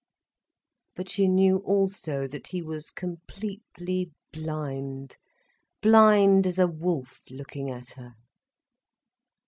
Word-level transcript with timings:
But 0.95 1.11
she 1.11 1.27
knew 1.27 1.57
also 1.59 2.27
that 2.27 2.47
he 2.47 2.63
was 2.63 2.89
completely 2.89 4.11
blind, 4.33 5.15
blind 5.79 6.47
as 6.47 6.57
a 6.57 6.65
wolf 6.65 7.21
looking 7.29 7.69
at 7.69 7.89
her. 7.89 8.15